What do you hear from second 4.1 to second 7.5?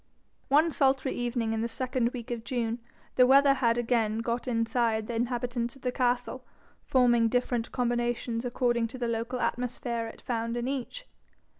got inside the inhabitants of the castle, forming